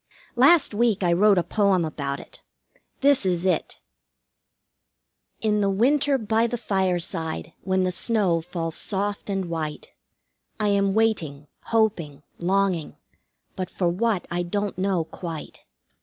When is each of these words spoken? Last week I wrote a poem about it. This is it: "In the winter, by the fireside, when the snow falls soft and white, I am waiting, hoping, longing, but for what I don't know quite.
Last 0.35 0.73
week 0.73 1.03
I 1.03 1.13
wrote 1.13 1.37
a 1.37 1.43
poem 1.43 1.85
about 1.85 2.19
it. 2.19 2.41
This 3.01 3.23
is 3.23 3.45
it: 3.45 3.81
"In 5.41 5.61
the 5.61 5.69
winter, 5.69 6.17
by 6.17 6.47
the 6.47 6.57
fireside, 6.57 7.53
when 7.61 7.83
the 7.83 7.91
snow 7.91 8.41
falls 8.41 8.73
soft 8.75 9.29
and 9.29 9.45
white, 9.45 9.93
I 10.59 10.69
am 10.69 10.95
waiting, 10.95 11.45
hoping, 11.65 12.23
longing, 12.39 12.95
but 13.55 13.69
for 13.69 13.89
what 13.89 14.27
I 14.31 14.41
don't 14.41 14.75
know 14.75 15.03
quite. 15.03 15.65